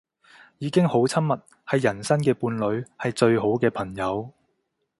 [0.57, 4.31] 已經好親密，係人生嘅伴侶，係最好嘅朋友